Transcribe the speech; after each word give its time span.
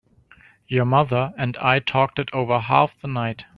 Your 0.67 0.85
mother 0.85 1.31
and 1.37 1.55
I 1.57 1.77
talked 1.77 2.17
it 2.17 2.29
over 2.33 2.59
half 2.59 2.99
the 3.03 3.07
night. 3.07 3.45